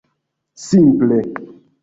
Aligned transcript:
simple 0.65 1.21